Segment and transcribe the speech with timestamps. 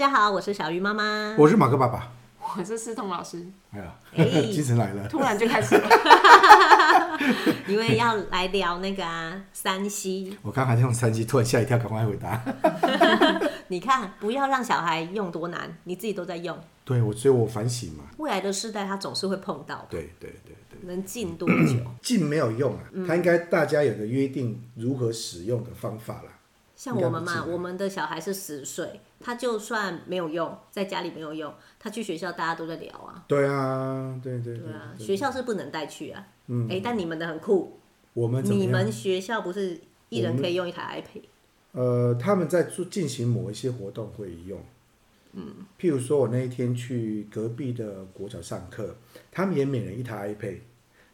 [0.00, 2.10] 大家好，我是小鱼妈妈，我是马克爸爸，
[2.56, 3.46] 我是思彤老师。
[3.70, 7.18] 哎呀，欸、 精神来了，突然就开始了，
[7.68, 10.34] 因为要来聊那个啊，山西。
[10.40, 12.42] 我刚还用山西突然吓一跳，赶快回答。
[13.68, 16.58] 你看，不要让小孩用多难，你自己都在用。
[16.82, 18.04] 对，我所以我反省嘛。
[18.16, 19.86] 未来的世代，他总是会碰到。
[19.90, 20.78] 对对对对。
[20.88, 21.76] 能禁多久？
[22.00, 26.39] 禁没有用啊，他应该大家有个约定如何使用的方法啦。
[26.80, 33.22] 像我们嘛，我们的小孩是十岁，他就算没有用，在家里没有用，他去学校大家都在聊啊。
[33.28, 36.26] 对啊，对对对，对啊，学校是不能带去啊。
[36.46, 36.66] 嗯。
[36.70, 37.78] 哎，但你们的很酷。
[38.14, 41.22] 我们你们学校不是一人可以用一台 iPad？
[41.72, 44.58] 呃，他们在做进行某一些活动会用。
[45.34, 45.56] 嗯。
[45.78, 48.96] 譬如说，我那一天去隔壁的国小上课，
[49.30, 50.60] 他们也每人一台 iPad，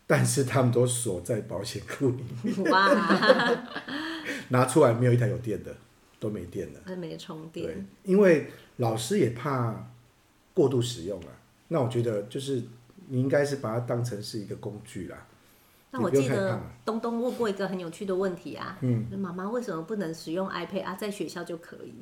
[0.07, 2.71] 但是他们都锁在保险库里面。
[2.71, 3.57] 哇。
[4.51, 5.75] 拿出来没有一台有电的，
[6.21, 6.81] 都没电了。
[6.85, 7.67] 还没充电。
[7.67, 9.89] 对，因为老师也怕
[10.55, 11.29] 过度使用啊。
[11.69, 12.63] 那我觉得就是
[13.09, 15.27] 你应该是把它当成是一个工具啦。
[15.91, 20.95] 那我记得东东问过一个很有趣的问题啊，嗯，妈妈为什么不能使用 iPad 啊？
[20.95, 21.95] 在学校就可以，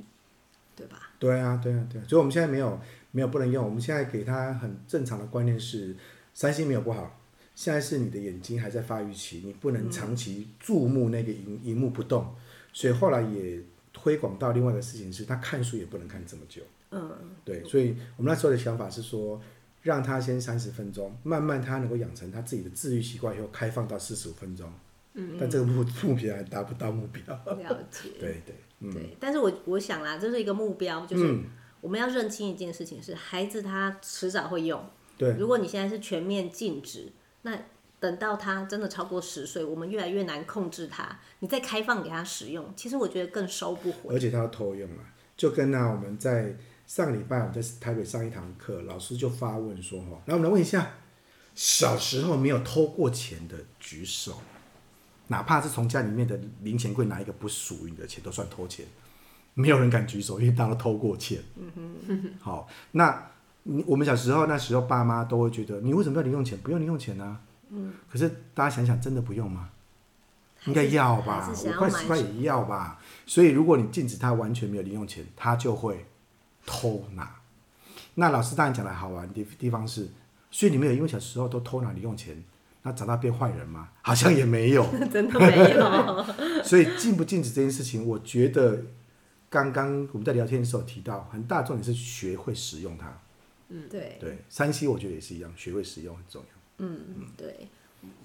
[0.77, 1.11] 对吧？
[1.19, 2.05] 对啊，对啊，对啊。
[2.09, 2.79] 所以我们现在没有
[3.13, 5.97] 没有不能用，我们现在给他很正常的观念是，
[6.35, 7.19] 三星没有不好。
[7.55, 12.35] 现在是你的眼睛还在发育期，你不能长期注目那个荧荧幕不动，
[12.73, 13.61] 所以后来也
[13.93, 16.63] 推广到另外一个事情是，他看书也不能看这么久。
[16.91, 17.13] 嗯，
[17.45, 19.41] 对，所以我们那时候的想法是说，
[19.83, 24.69] 让他先三十分钟，慢慢他能够养成他自己的自律习惯以后，开放到四十五分钟。
[25.13, 27.23] 嗯，但这个目目标还达不到目标。
[27.55, 28.11] 了解。
[28.19, 31.39] 对对，嗯，对，但是我我想啦，这是一个目标，就是
[31.81, 34.85] 我们要认清一件事情是，孩子他迟早会用。
[35.17, 37.13] 对，如果你现在是全面禁止。
[37.45, 37.57] 那
[38.01, 41.19] 等到他真的超过十岁，我们越来越难控制他。
[41.39, 44.15] 你再开放给他使用，其实我觉得更收不回。
[44.15, 45.05] 而且他要偷用啊，
[45.37, 46.57] 就跟那我们在
[46.87, 50.91] 上个礼拜我们在台北上一堂课，老师就发问说：“哈，来我们来问一下，
[51.55, 54.41] 小时候没有偷过钱的举手，
[55.29, 58.85] 哪怕是从家里面的零钱柜拿一个不属于你的钱，都算偷钱。
[59.55, 61.43] 没有人敢举手，因为大家都偷过钱。
[61.57, 61.71] 嗯
[62.09, 63.31] 哼，好，那。
[63.65, 66.59] 你我们小时候那时候，爸妈都会觉得你为什么要零用钱？
[66.63, 67.41] 不用零用钱啊。
[67.71, 67.93] 嗯。
[68.11, 69.69] 可是大家想想，真的不用吗？
[70.67, 72.99] 应该要吧，五块十块也要吧。
[73.27, 76.07] 所以如果你禁止他完全没有零用钱，他就会
[76.65, 77.37] 偷拿。
[78.15, 80.09] 那老师当然讲的好玩的地方是，
[80.51, 82.43] 所以你们有因为小时候都偷拿零用钱，
[82.83, 83.89] 那长大变坏人吗？
[84.01, 86.25] 好像也没有， 真的没有。
[86.65, 88.83] 所以禁不禁止这件事情，我觉得
[89.51, 93.13] 刚刚我们在聊天的时候提到，很大重点是学会使用它。
[93.77, 96.49] 嗯，对对，山西我觉得也是一样，学会使用很重要。
[96.79, 97.69] 嗯嗯，对，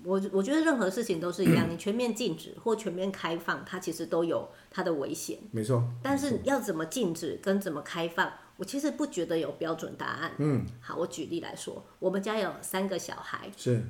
[0.04, 5.40] 我我觉得任何事情都是一样，你全面禁止或全面开放，它其实都有它的危险。
[5.50, 5.84] 没错。
[6.04, 10.34] 但是要怎么禁止跟怎么开放，我其实不觉得有标准答案。
[10.38, 13.84] 嗯，好，我举例来说，我们家有三个小孩，是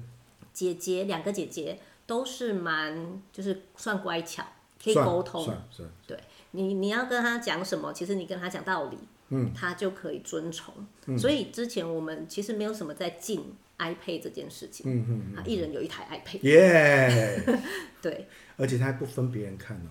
[0.53, 4.45] 姐姐，两个姐姐都是蛮就是算乖巧，
[4.81, 5.43] 可以沟通。
[5.43, 5.89] 算算。
[6.07, 6.17] 对
[6.51, 8.97] 你，你要跟他讲什么，其实你跟他讲道理。
[9.29, 10.73] 嗯，他就可以遵从，
[11.05, 14.85] 嗯、所以之前我们其实没有什么在进 iPad 这件事情。
[14.91, 16.39] 嗯嗯，啊一人有一台 iPad。
[16.41, 17.41] 耶，
[18.01, 19.89] 对，而且他还不分别人看哦，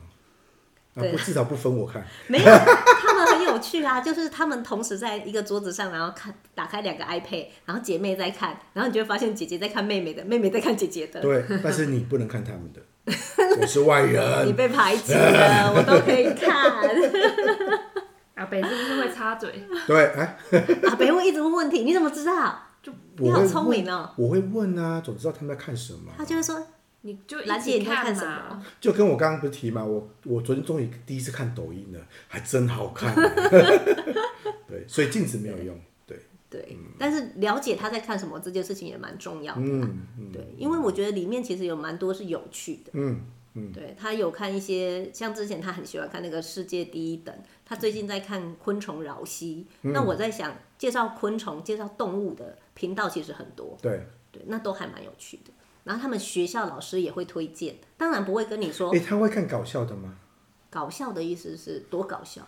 [0.95, 2.05] 啊，不，至少不分我看。
[2.27, 11.21] 没有，他们很有趣啊， 就是他们同时在一个桌子上，然后看打开两个 iPad，然后姐妹在看，然后你就会发现姐姐在看妹妹的，妹妹在看姐姐的。
[11.21, 12.83] 对，但是你不能看他们的，
[13.61, 16.89] 我是外人，你被排挤了，我都可以看。
[18.49, 19.63] 阿北是不是会插嘴？
[19.87, 20.39] 对，哎，
[20.89, 22.59] 阿北会一直问问题，你怎么知道？
[22.83, 24.11] 就你好聪明哦！
[24.17, 26.11] 我会问啊，总知道他们在看什么。
[26.17, 26.67] 他就会说，
[27.03, 28.63] 你就兰姐你在看什么？
[28.81, 33.15] 就跟我刚刚不是提嘛，我我昨天终于第一次看抖音了，还真好看。
[34.67, 35.79] 对，所以镜子没有用。
[36.07, 36.19] 对
[36.49, 39.61] 对，但是了解他在看什么这件事情也蛮重要的。
[39.61, 42.93] 嗯嗯，对，因为我觉得里面其实有蛮多是有趣的。
[42.95, 43.21] 嗯。
[43.75, 47.35] 对，他有看一些，像之前他很喜欢看那个世界第一等，
[47.65, 49.67] 他最近在看昆虫扰西。
[49.83, 53.77] 嗯、那我在想，介绍昆虫、介绍动物的频道其实很多。
[53.83, 55.51] 对对，那都还蛮有趣的。
[55.85, 58.95] 然后他们学校老师也会推荐，当然不会跟你说。
[58.95, 60.17] 哎，他会看搞笑的吗？
[60.71, 62.47] 搞笑的意思是多搞笑？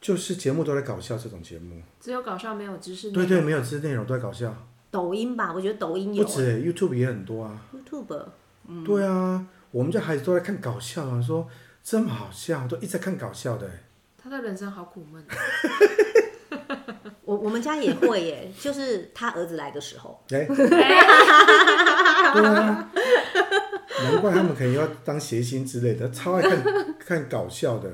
[0.00, 3.12] 就是节目都在搞笑这种节目，只有搞笑没有知识。
[3.12, 4.52] 对对，没有知识内容都在搞笑。
[4.90, 6.24] 抖音吧，我觉得抖音有。
[6.24, 7.64] 不止，YouTube 也很多啊。
[7.72, 8.24] YouTube，
[8.66, 9.46] 嗯，对啊。
[9.72, 11.48] 我们家孩子都在看搞笑啊，说
[11.82, 13.68] 这么好笑，都一直在看搞笑的。
[14.22, 15.24] 他的人生好苦闷。
[17.24, 20.22] 我我们家也会耶，就是他儿子来的时候。
[20.30, 20.44] 哎。
[22.34, 22.90] 对啊。
[24.04, 26.62] 难怪他们可能要当谐星之类的，超爱看
[26.98, 27.90] 看搞笑的。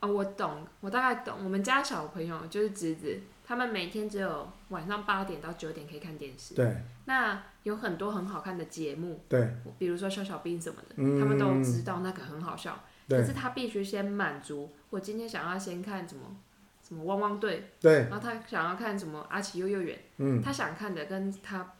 [0.00, 1.34] 哦，我懂，我大概懂。
[1.44, 6.54] 我们家小朋友就是侄子，他们每天只有晚上八点到九点可以看电视。
[6.54, 6.72] 对。
[7.06, 12.78] 那有很多很好看的节目，对，比如说小小兵什么的，嗯、他们都知道那个很好笑。
[13.08, 13.18] 对。
[13.18, 16.36] 可是他必须先满足，我今天想要先看什么
[16.80, 18.02] 什么汪汪队，对。
[18.02, 21.72] 然后他想要看什么阿奇幼幼园，嗯，他想看的跟他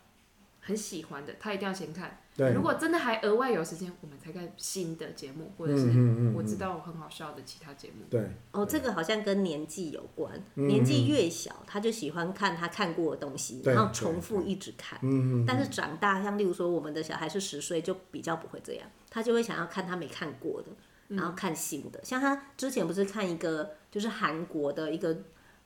[0.60, 2.18] 很喜欢的，他一定要先看。
[2.36, 5.90] 对，如果真的还额外有时间，我们才看新的节目，或者是
[6.34, 8.04] 我知道很好笑的其他节目。
[8.08, 14.98] 对，哦，这个好像跟年纪有关，年纪越小，他就喜欢看他看过的东西，然后重复一直看。
[15.02, 20.68] 嗯，但是长大，像例如说我们的小孩是十岁，就比较不会这样，他就会想要看他没看过的，
[21.08, 22.00] 然后看新的。
[22.04, 25.16] 像他之前不是看一个，就是韩国的一个。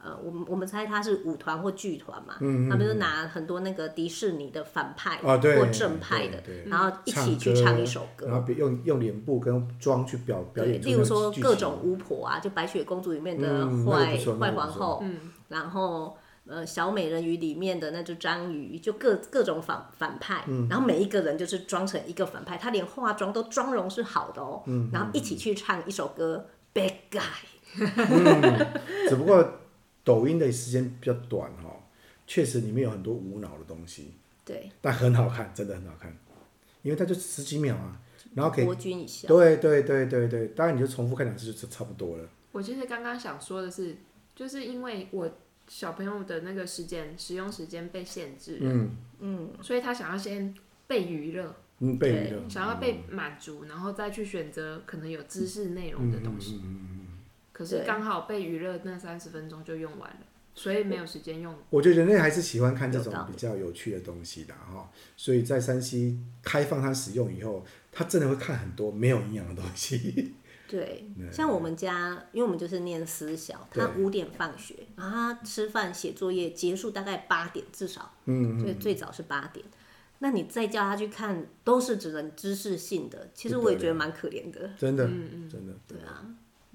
[0.04, 10.78] 呃，我们我们猜他是舞团或剧团嘛，嗯嗯，他们就拿很多那个迪士尼的反派或正派的，然后一起去唱一首歌，然后用用脸部跟妆去表表演。
[10.82, 16.14] 例如说各种巫婆啊，就白雪公主里面的坏坏、嗯、皇后，嗯、然后
[16.46, 26.44] 呃小美人鱼里面的那只章鱼，就各各种反反派，嗯、然后每一个人就是装成一个反派，他连化妆都妆容是好的哦，嗯、然后一起去唱一首歌
[26.78, 27.20] 《Bad Guy》，
[27.96, 29.42] 嗯，只不过。
[30.04, 31.74] 抖音的时间比较短哈，
[32.26, 34.12] 确实里面有很多无脑的东西，
[34.44, 36.16] 对，但很好看，真的很好看，
[36.82, 38.00] 因为它就十几秒啊，
[38.34, 42.28] 然后可以博君一笑，对对对对对，当然你就重复看两次就差不多了。
[42.52, 43.96] 我其实刚刚想说的是，
[44.36, 45.28] 就是因为我
[45.66, 48.96] 小朋友的那个时间使用时间被限制了，嗯。
[49.20, 50.54] 嗯，所以他想要先
[50.86, 56.56] 被娱乐，嗯，被娱乐，想要被满足，然后再去选择可能有知识内容的东西。
[56.56, 57.03] 嗯嗯嗯
[57.54, 61.54] 可是刚好被娱乐那三十分钟就用完了，所以没有时间用。
[61.70, 70.34] 我觉得人类还是喜欢看这种比较有趣的东西的哈，所以在山西开放它使用以后，他真的会看很多没有营养的东西。
[70.66, 79.64] 对，像我们家，因为我们就是念私小，他五点放学，然后他吃饭写作业结束大概八点至少，嗯，所以最早是八点。
[80.20, 84.70] 那你再叫他去看，都是只能知识性的，其实我也觉得蛮可怜的。
[84.76, 85.04] 真的，
[85.48, 86.24] 真的，对啊。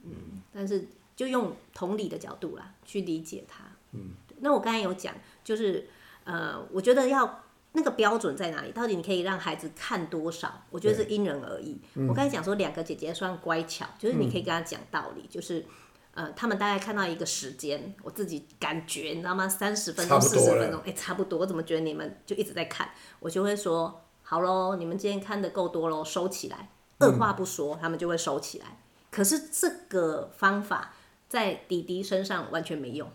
[0.04, 3.63] 嗯，但是就用同理的角度啦，去理解它。
[3.92, 5.13] 嗯，那我刚才有讲，
[5.44, 5.90] 就是
[6.24, 7.44] 呃，我觉得要
[7.74, 8.72] 那个标准在哪里？
[8.72, 10.63] 到底你可以让孩子看多少？
[10.69, 11.80] 我觉得是因人而异。
[11.96, 15.66] 嗯、我刚才讲说两个姐姐算乖巧，就是你可以跟她讲道理，嗯、就是
[16.13, 19.48] 呃，他们大概看到一个时间，我自己感觉你知道吗？
[19.48, 21.40] 三十分钟、四十分钟，哎、欸，差不多。
[21.40, 22.90] 我怎么觉得你们就一直在看？
[23.19, 26.69] 我就会说，好喽，你们今天看的够多喽，收起来。
[27.00, 28.78] 二话不说，他们就会收起来。
[29.11, 30.94] 可是这个方法
[31.27, 33.09] 在弟弟身上完全没用。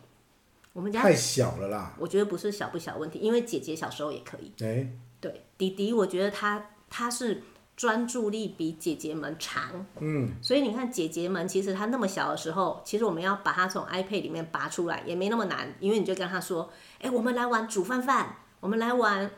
[0.72, 1.94] 我们家太小了啦。
[1.98, 4.52] 我觉得不是小不小问题，因为姐姐小时候也可以。
[4.58, 7.42] 欸、对，弟弟，我觉得他他是
[7.76, 9.86] 专注力比姐姐们长。
[10.00, 10.32] 嗯。
[10.42, 16.68] 所以你看，姐姐们其实他那么小的时候，其实我们要把他从 iPad 里面拔出来也没那么难，因为你就跟他说
[16.98, 19.30] ：“哎、欸，我们来玩煮饭饭，我们来玩。”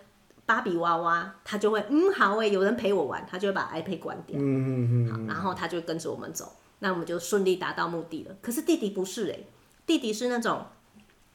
[0.47, 8.37] 芭比娃娃，他就会嗯好诶，有人陪我玩，他就会把 iPad 关掉，嗯嗯好，然后他就跟着我们走，那我们就顺利达到目的了。
[8.41, 9.47] 可是弟弟不是诶，
[9.85, 10.67] 弟弟是那种，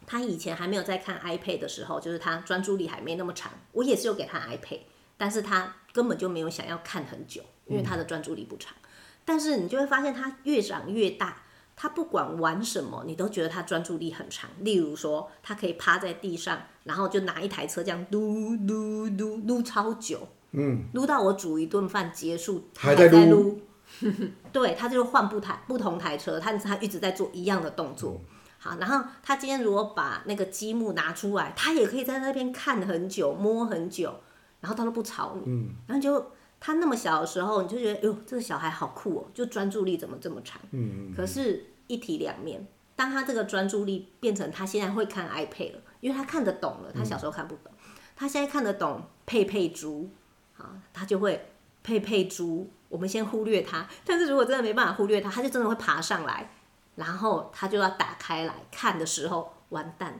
[0.07, 4.79] 他以前还没有在看 iPad 的时候，就是他专注力还没那么长，我也是有给他 iPad，
[5.17, 8.73] 但是他根本就没有想要看很久，因为他的专注力不长。
[8.81, 8.87] 嗯、
[9.25, 11.43] 但是你就会发现他越长越大。
[11.81, 14.47] 他不管玩什么，你都觉得他专注力很长。
[14.59, 23.59] 例如说，他可以趴在地上，然后就拿一台车这样撸撸撸撸超久，嗯，撸到我煮一顿饭结束，他还在撸。
[24.53, 28.21] 对，他就换不台不同台车，他他一直在做一样的动作。
[28.59, 34.13] 好，然后他今天如果把那个积木拿出来，他也可以在那边看很久，摸很久，
[34.59, 35.41] 然后他都不吵你。
[35.47, 36.27] 嗯，然后就
[36.59, 40.61] 他那么小的时候，你就觉得，哟，这个小孩好酷哦，就专注力怎么这么长？
[40.69, 41.65] 嗯嗯，可是。
[41.91, 50.09] 一体两面，当他这个专注力变成他现在会看 iPad 了，因为他看得懂了，他小时候看不懂，嗯、他现在看得懂佩佩猪，
[50.57, 51.49] 啊，他就会
[51.83, 52.71] 佩佩猪。
[52.87, 56.49] 我们先忽略他，但是如果真的没办法忽略他，他就真的会爬上来，
[56.95, 60.19] 然后他就要打开来看的时候，完蛋，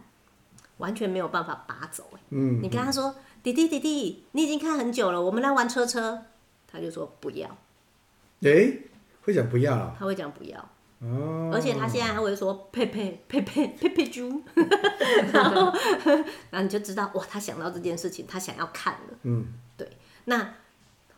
[0.77, 2.09] 完全没有办法拔走。
[2.29, 6.23] 嗯，你跟他说，嗯、弟弟弟弟，你已经看很久了，我们来玩车车，
[6.65, 7.57] 他就说不要。
[8.43, 8.81] 诶、欸，
[9.23, 10.69] 会讲不要了，他会讲不要。
[11.51, 14.41] 而且他现在还会说 佩佩佩佩佩佩猪，
[15.33, 15.71] 然后
[16.51, 19.17] 然后你就知道哇，他想到这件事情，他想要看了。
[19.23, 19.89] 嗯，对。
[20.25, 20.53] 那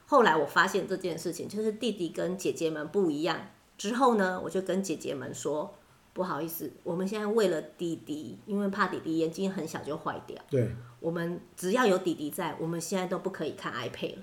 [0.06, 3.38] 后来我发现这件事情，就是弟弟跟姐姐们不一样。
[3.78, 5.74] 之后呢，我就跟姐姐们说，
[6.14, 10.38] 不好意思，我们现在为了弟弟，因为怕弟弟眼睛很小就坏掉。
[10.50, 10.74] 对。
[11.02, 14.22] 我们只要有弟弟在，我们现在都不可以看 iPad 了。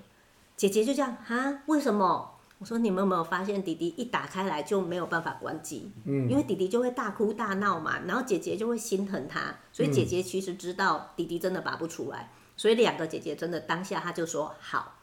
[0.57, 1.61] 姐姐就这样啊？
[1.67, 2.39] 为什么？
[2.61, 14.99] 我说你们有没有发现，弟弟一打开来就没有办法关机，嗯，因为弟弟就会大哭大闹嘛，然后姐姐就会心疼他，所以姐姐其实知道弟弟真的拔不出来，所以两个姐姐真的当下他就说好，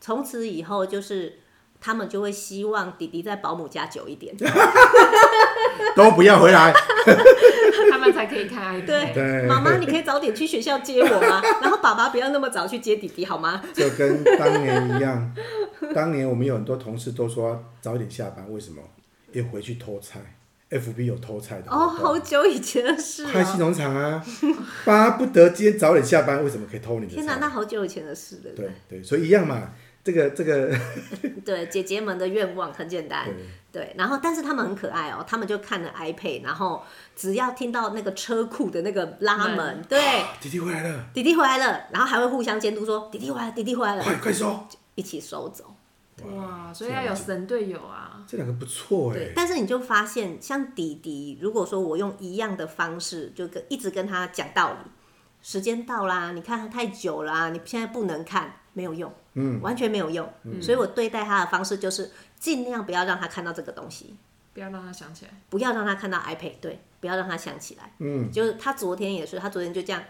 [0.00, 1.40] 从此以后就是
[1.84, 4.32] 他们就会希望弟弟在保姆家久一点，
[5.96, 6.72] 都不要回来。
[7.90, 8.80] 他们才可以看。
[8.86, 11.42] 对，妈妈，你可以早点去学校接我吗？
[11.60, 13.60] 然后爸爸不要那么早去接弟弟，好吗？
[13.74, 15.34] 就跟当年一样，
[15.92, 18.80] 当年我们有很多同事都说早点下班，为什么？
[19.32, 20.20] 要回去偷菜
[20.70, 21.70] ，FB 有偷菜的。
[21.70, 23.26] 哦，好久以前的事。
[23.26, 24.22] 开系农场啊，
[24.84, 27.14] 巴不得今天早点下班，为什么可以偷你的？
[27.14, 28.50] 天哪，那好久以前的事了。
[28.54, 29.70] 对对，所以一样嘛。
[30.04, 30.76] 这个这个，
[31.46, 33.24] 对姐姐们的愿望很简单，
[33.70, 36.82] 对，对，然后但是他们很可爱哦，他们就看了 iPad，然后
[37.14, 40.00] 只要听到那个车库的那个拉门，对，
[40.40, 44.66] 弟弟回来了，弟弟回来了，然后还会互相监督说弟弟回来，弟弟回来了，快快收，
[44.96, 45.72] 一起收走，
[46.36, 54.90] 哇，所以要有神队友啊，这两个不错哎，对，但是你就发现像弟弟，如果说我用一样的方式，就跟一直跟他讲道理，
[55.42, 58.56] 时间到啦，你看他太久啦，你现在不能看。
[58.74, 64.16] 没有用，嗯，完全没有用，嗯，所以我对待他的方式就是尽量不要让他看到这个东西，
[64.52, 70.02] 不要让他想起来，不要让他看到 iPad，对，不要让他想起来，嗯，就是他昨天也是，他昨天就这样，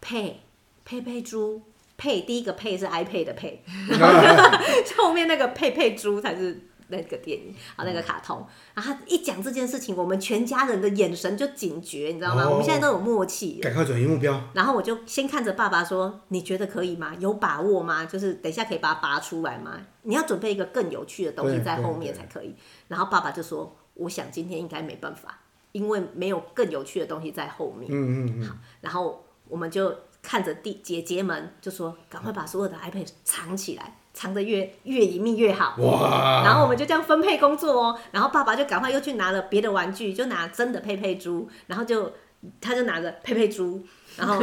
[0.00, 0.40] 佩
[0.84, 1.62] 佩佩猪，
[1.96, 3.62] 配第一个配是 iPad 的配，
[4.96, 6.68] 后面那个配配猪才是。
[6.92, 12.44] 那个电影啊，那个卡通，然后他一讲这件事情，我们全家人的眼神就警觉，你知道吗？
[12.44, 14.40] 哦、我们现在都有默契，赶快转移目标。
[14.52, 17.16] 然后我就先看着爸爸说：“你觉得可以吗？
[17.18, 18.04] 有把握吗？
[18.04, 19.80] 就是等一下可以把它拔出来吗？
[20.02, 22.54] 你要准备一个更有趣的东西在后面才可以。”
[22.88, 25.40] 然后爸爸就说：“我想今天应该没办法，
[25.72, 28.46] 因为没有更有趣的东西在后面。”嗯嗯嗯。
[28.46, 36.42] 好，然后我们就看着弟姐姐们就说：“赶快把所有的 iPad 藏起来。”藏得越越隐秘越好，哇！
[36.44, 37.98] 然后我们就这样分配工作哦。
[38.10, 42.12] 然后爸爸就赶快又去拿了别的玩具，就拿真的佩佩猪，然后就
[42.60, 43.82] 他就拿着佩佩猪，
[44.18, 44.42] 然后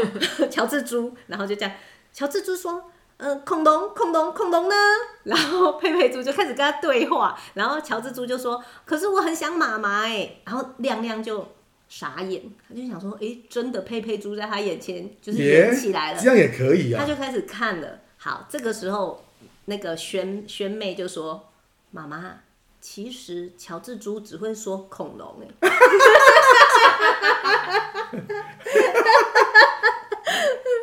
[0.49, 1.71] 乔治猪，然后就这样，
[2.11, 4.75] 乔治猪说：“嗯、呃，恐龙，恐龙，恐龙呢？”
[5.23, 11.47] 然后佩佩猪就开始跟他对话，然后乔治猪就说：“可是我很想妈妈哎。”然后亮亮就
[11.88, 17.99] 傻眼，他就想说：“哎，真的佩佩猪在他眼前就是演起来了，这样也可以啊。”他就开始看了。
[18.17, 19.23] 好，这个时候。
[19.69, 21.51] 那个宣宣妹就说
[21.91, 22.39] ：“妈妈，
[22.81, 25.47] 其实乔治猪只会说恐龙哎。”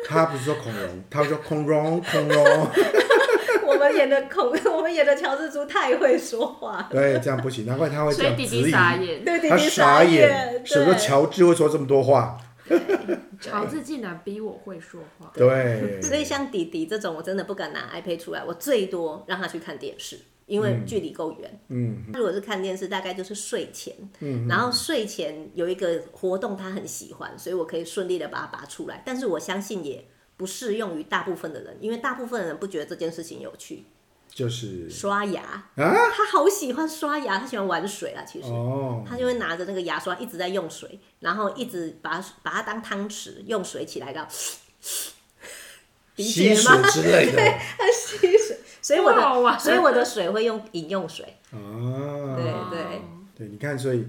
[0.07, 2.67] 他不是说恐龙，他说恐龙恐龙。
[3.67, 6.87] 我们演的恐，我们演的乔治猪太会说话。
[6.89, 8.33] 对，这样不行，难怪他会这样。
[8.33, 10.65] 所以弟弟傻眼，对弟弟傻眼。
[10.65, 12.37] 什么乔治会说这么多话？
[13.39, 21.59] 乔治竟然比我会说话，对，所以像弟弟这种，我真的不敢拿 iPad 出来，我最多让他去看电视，因为距离够远。
[21.69, 29.01] 嗯，他如果是看电视，大概就是睡前，嗯，然后睡前有一个活动他很喜欢，所以我可以顺利的把它拔出来。
[29.05, 30.03] 但是我相信也
[30.35, 33.85] 不适用于大部分的人，因为大部分的人不觉得这件事情有趣。
[34.29, 35.41] 就是刷牙
[35.75, 38.23] 啊，他好喜欢刷牙，他喜欢玩水啊。
[38.23, 47.31] 其实，哦，他就会拿着那个牙刷一直在用水，然后一直把它把它当汤匙用水起来，然后吸水 之类的。
[47.31, 51.25] 对，他吸水，所以我的所以我的水会用饮用水。
[51.51, 53.01] 哦，对对
[53.35, 54.07] 对，你看，所以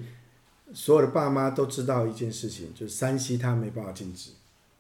[0.75, 4.31] 所有的爸妈都知道一件事情，就是山西他没办法禁止，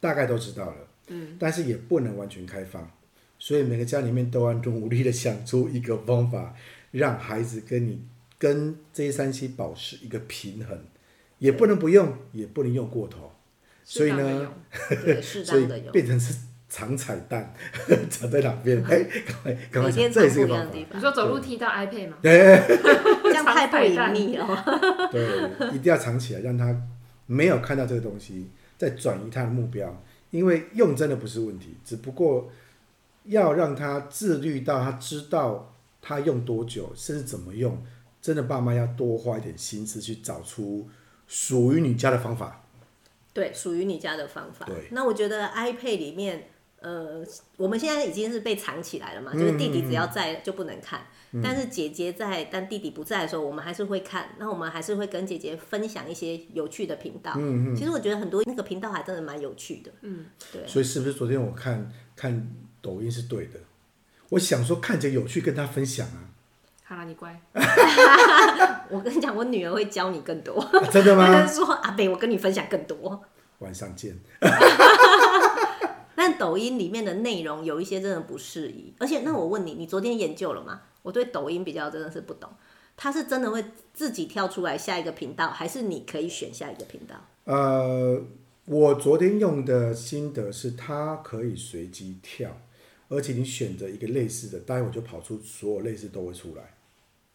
[0.00, 0.76] 大概都知道了。
[1.06, 2.90] 嗯，但是也不能完全开放。
[3.38, 6.54] 所以每个家里面都暗中努力的想出一个方法，
[6.90, 8.02] 让孩子跟你
[8.36, 10.78] 跟这些 3C 保持一个平衡，
[11.38, 13.32] 也不能不用，也不能用过头。
[13.84, 14.52] 所以呢，
[15.22, 16.34] 所以变成是
[16.68, 17.54] 藏彩蛋，
[18.10, 18.82] 藏在哪边？
[18.90, 20.72] 哎，赶快，赶快，这也是一个方法。
[20.74, 22.16] 你说走路踢到 iPad 吗？
[22.20, 22.60] 对，
[23.22, 25.08] 这样太不隐秘了。
[25.12, 26.76] 对，一定要藏起来，让他
[27.26, 30.02] 没有看到这个东西，再转移他的目标。
[30.30, 32.50] 因为用真的不是问题，只不过。
[33.28, 37.82] 要让他自律到他知道他用多久，甚至怎么用，
[38.20, 40.88] 真的爸妈要多花一点心思去找出
[41.26, 42.64] 属于你家的方法。
[43.34, 44.66] 对，属于你家的方法。
[44.66, 44.88] 对。
[44.90, 46.48] 那我觉得 iPad 里面，
[46.80, 47.24] 呃，
[47.56, 54.30] 我们现在已经是被藏起来了嘛，就是弟弟只要在就不能看，嗯、但是姐姐在，但弟弟不在的时候，我们还是会看。
[54.38, 57.32] 那我们还是会跟姐姐分享一些有趣的频道。
[57.36, 57.76] 嗯嗯。
[57.76, 59.92] 其实我觉得很多那个频道还真的蛮有趣的。
[60.00, 60.66] 嗯，对。
[60.66, 62.50] 所以是不是昨天我看看？
[62.80, 63.60] 抖音是对的，
[64.30, 66.30] 我想说看着有趣跟他分享啊。
[66.84, 67.38] 好了，你乖。
[68.90, 70.58] 我跟你讲，我女儿会教你更多。
[70.60, 71.26] 啊、真的吗？
[71.26, 73.22] 她说阿北，我跟你分享更多。
[73.58, 74.16] 晚上见。
[76.16, 80.80] 但抖音里面的内容有一些真的不适宜，而且那我问你，你昨天研究了吗？
[81.02, 82.50] 我对抖音比较真的是不懂，
[82.96, 87.14] 它是真的会自己跳出来下一个频道，还是你可以选下一个频道？
[87.44, 88.20] 呃，
[88.64, 92.50] 我昨天用的心得是它可以随机跳，
[93.08, 96.74] 而且你选择一个类似的，待会就跑出所有类似都会出来。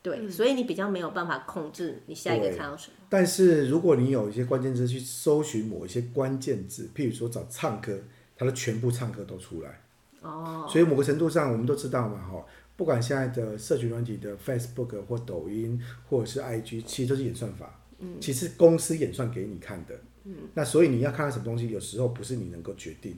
[0.01, 2.97] 对，所以你比较没有办法控制你下一个看到什么。
[3.09, 7.97] 但是如果你有一些关键字去搜寻某一些关键字，譬如说找唱歌，
[8.35, 9.81] 它的全部唱歌都出来。
[10.21, 10.67] 哦。
[10.69, 17.79] 所以某个程度上，我们都知道嘛，哈，不管现在的社群软体的 Facebook 或抖音或者是 IG，其实都是演算法。
[17.99, 18.17] 嗯。
[18.19, 19.97] 其实公司演算给你看的。
[20.25, 20.35] 嗯。
[20.53, 23.17] 那所以你要看到什么东西，有时候不是你能够决定。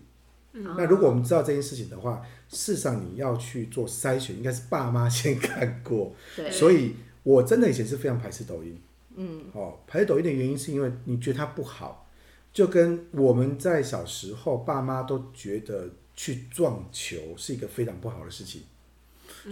[0.57, 6.15] 那如果我们知道这件事情的话，事实上你要去做筛选，应该是爸妈先看过。
[6.33, 6.49] 对。
[6.49, 8.81] 所以我真的以前是非常排斥抖音。
[9.15, 9.43] 嗯。
[9.51, 12.09] 哦，排斥抖音的原因是因为你觉得它不好，
[12.53, 18.61] 就跟我们在小时候，爸妈都觉得去撞球是一个非常不好的事情，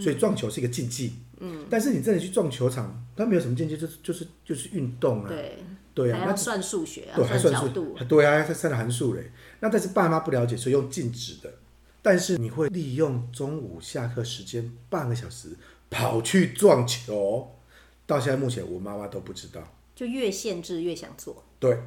[0.00, 1.12] 所以撞球是一个禁忌。
[1.40, 1.66] 嗯。
[1.68, 5.28] 但是你真的去撞球场，它没有什么禁忌，就是就是就是运动啊。
[5.28, 5.58] 对。
[5.94, 9.30] 对啊，还要算数学啊，对，还算数，度对啊，还算了函数嘞。
[9.60, 11.52] 那但是爸妈不了解，所以用禁止的。
[12.02, 15.56] 但是你会利用中午下课时间半个小时
[15.88, 17.48] 跑去撞球，
[18.06, 19.62] 到现在目前我妈妈都不知道。
[19.94, 21.44] 就越限制越想做。
[21.60, 21.78] 对，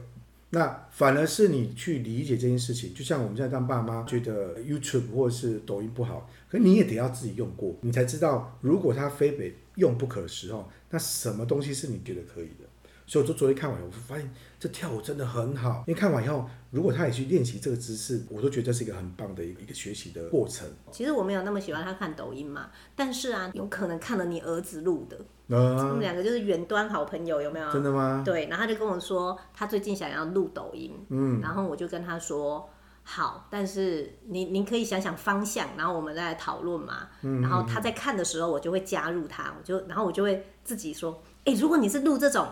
[0.52, 2.94] 那反而是你去理解这件事情。
[2.94, 12.67] 就像我们现在当爸妈，觉得 YouTube 或者是抖音不好，可你也得要自己用过，你才知道，如果他非得用不可的时候，那什么东西是你觉得可以的。
[13.08, 15.86] 所以我就昨天看完，我发现这跳舞真的很好。
[15.88, 20.68] 因为看完以后，如果他也去练习这个姿势，我都觉得这是一个很棒的一个一个学习的过程。
[20.92, 25.18] 其实我没有那么喜欢他看抖音嘛，但是啊，有可能看了你儿子录的，
[25.58, 27.72] 啊、他们两个就是远端好朋友，有没有？
[27.72, 28.22] 真的吗？
[28.26, 32.70] 对，然后他就跟我说，他最近想要录抖音，嗯，然后我就跟他说，
[33.04, 37.08] 好，但是您您可以想想方向，然后我们再来讨论嘛。
[37.22, 42.46] 嗯，然后他在看的时候，我就会加入他，我就然后我就会自己说，哎，如果你是录这种。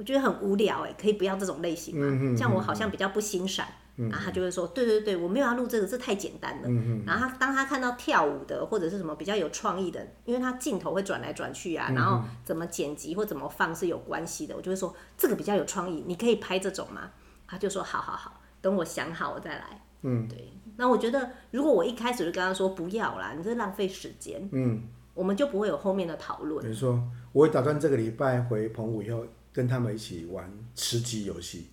[0.00, 2.34] 我觉得很无聊哎，可以不要这种类型吗？
[2.34, 7.02] 像我好像比较不欣赏，然后他就会说，对对对，我没有要录这个，这太简单了。
[7.04, 17.10] 然后他当他看到跳舞的或者是什么比较有创意的，因为他镜头会转来转去啊，然后怎么剪辑或怎么放是有关系的，我就会说这个比较有创意，你可以拍这种吗？
[17.46, 19.82] 他就说好好好，等我想好我再来。
[20.00, 20.50] 嗯，对。
[20.78, 24.48] 那我觉得如果我一开始就跟他说不要啦，你这浪费时间。
[24.50, 24.82] 嗯，
[25.12, 26.64] 我们就不会有后面的讨论。
[26.64, 26.98] 没错，
[27.32, 29.26] 我会打算这个礼拜回澎湖以后。
[29.52, 31.68] 跟他们一起玩吃鸡游戏，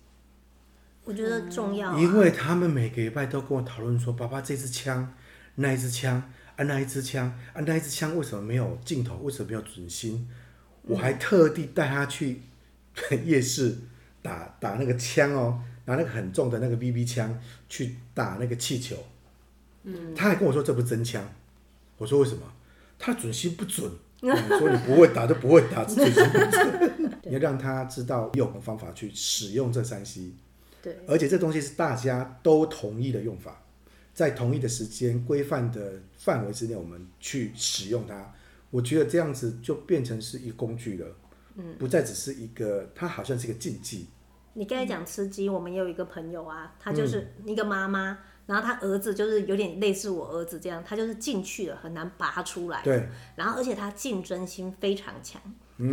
[1.04, 2.00] 我觉得重要、啊。
[2.00, 5.14] 因为他们每个礼拜都跟我讨论说：“爸爸，这支枪，
[5.56, 6.16] 那一支枪，
[6.56, 9.16] 啊，那一支枪，啊，那一支枪为什么没有镜头？
[9.18, 10.28] 为什么没有准心？”
[10.82, 12.40] 我还特地带他去
[13.24, 13.76] 夜市
[14.22, 17.38] 打打那个枪哦，拿那个很重的那个 BB 枪
[17.68, 18.96] 去打那个气球。
[19.84, 21.22] 嗯，他还跟我说这不是真枪。
[21.98, 22.42] 我说为什么？
[22.98, 23.90] 他准心不准。
[24.20, 27.07] 你说你不会打就不会打，准心不准。
[27.28, 30.32] 你要让他知道用的方法去使用这三 C
[30.80, 33.62] 对，而且这东西是大家都同意的用法，
[34.14, 38.32] 在同一的时间规范的范围之内，我们去使用它。
[38.70, 41.06] 我觉得这样子就变成是一个工具了，
[41.56, 44.06] 嗯，不再只是一个，它好像是一个禁忌。
[44.54, 55.40] 你刚才讲吃鸡，我们也有一个朋友啊，他就是一个妈妈，然后他儿子就是有点类似我儿子这样，他就是进去了很难拔出来，对，然后而且他竞争心非常强。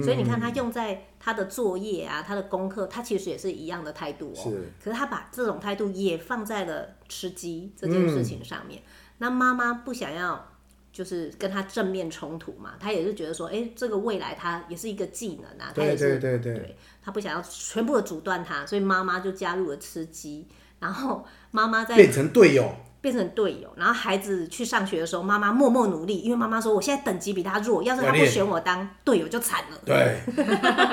[0.04, 4.42] 所以你看，他用在他的作业啊，他的功课，他其实也是一样的态度哦。
[4.42, 4.72] 是。
[4.84, 8.82] 可是他把这种态度也放在了吃鸡这件事情上面。
[8.82, 10.44] 嗯、那妈妈不想要，
[10.92, 20.48] 就是跟他正面冲突嘛，他也是觉得说，哎、欸，这个未来他也是一个技能啊，他也是对对对对，对，他不想要全部的阻断他，所以妈妈就加入了吃鸡，
[20.80, 22.76] 然后妈妈在变成队友。
[23.06, 29.78] 变成队友，然后孩子去上学的时候，妈妈默默努力，因为妈妈说我现在等级比他弱，要是他不选我当队友就惨了。
[29.86, 30.22] 对，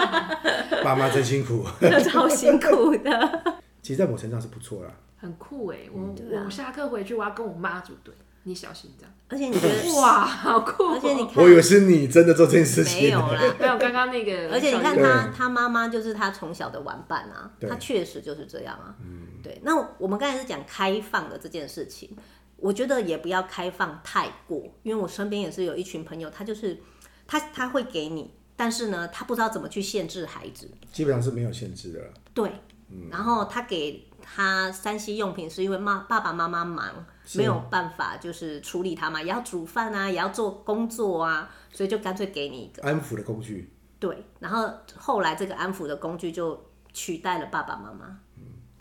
[0.84, 1.64] 爸妈真辛苦，
[2.04, 3.42] 超辛苦的。
[3.80, 5.78] 其实，在某程度上是不错啦，很酷哎！
[5.90, 8.12] 我、嗯、我下课回去，我要跟我妈组队，
[8.44, 9.12] 你小心这样。
[9.28, 10.92] 而且你觉得 哇，好酷！
[10.92, 14.50] 而且你看，我以为是你真的做这件事情，没有啦， 没有刚刚那个。
[14.52, 18.94] 而且你看他，他妈妈就是他从小的玩伴啊，他确实就是这样啊。
[19.00, 19.60] 嗯，对。
[19.62, 22.16] 那我们刚才是讲开放的这件事情。
[22.58, 26.80] 我觉得也不要开放太过，因为我身边也是有一群朋友，他就是
[27.26, 30.70] 他他会给你，但是呢，他不知道怎么去限制孩子。
[30.92, 32.00] 基本上是没有限制的。
[32.32, 32.48] 对，
[32.88, 43.72] 嗯，然后他给他三 C 用品，是因为妈爸爸妈妈忙，没有办法就是处理他嘛，也要煮饭啊，也要做工作啊，所以就干脆给你一个安抚的工具。
[43.98, 48.18] 对，然后后来这个安抚的工具就取代了爸爸妈妈。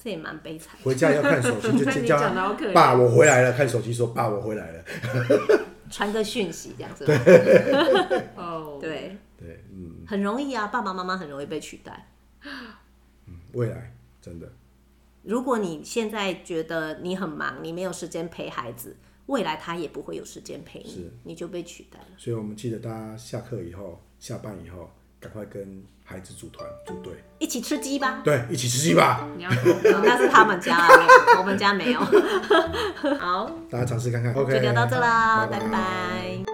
[0.03, 0.75] 这也蛮悲惨。
[0.83, 2.17] 回家要看手机，就叫
[2.73, 3.53] 爸，我回来了。
[3.53, 4.83] 看手机说爸，我回来了。
[5.91, 7.05] 传个讯息这样子。
[7.05, 7.15] 对，
[8.35, 12.07] 哦，对对，嗯，很容易啊，爸爸妈妈很容易被取代。
[13.27, 14.51] 嗯，未来真的。
[15.23, 18.95] 如果你现在觉得你很忙，你没有时间陪孩子，
[19.27, 22.05] 未来他也不会有时间陪你，是你就被取代了。
[22.17, 28.21] 所以我们记得大家下课以后、下班以后，赶快跟孩子组团组队，一起吃鸡吧。
[28.23, 29.29] 对，一起吃鸡吧。
[29.37, 29.49] 你要，
[30.03, 30.87] 那是他们家，
[31.37, 31.99] 我们家没有。
[33.19, 34.33] 好，大家尝试看看。
[34.33, 35.65] OK，就聊到这啦，拜拜。
[35.67, 36.50] 拜拜。